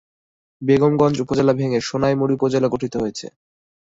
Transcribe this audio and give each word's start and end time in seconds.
বেগমগঞ্জ 0.61 1.15
উপজেলা 1.23 1.53
ভেঙ্গে 1.53 1.79
সোনাইমুড়ি 1.81 2.33
উপজেলা 2.37 2.67
গঠিত 2.67 2.93
হয়েছে। 3.01 3.25